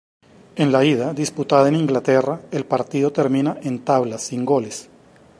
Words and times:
En 0.55 0.71
la 0.71 0.83
ida, 0.83 1.13
disputada 1.13 1.69
en 1.69 1.75
Inglaterra, 1.75 2.41
el 2.49 2.65
partido 2.65 3.11
termina 3.13 3.59
en 3.61 3.85
tablas 3.85 4.23
sin 4.23 4.45
goles. 4.45 4.89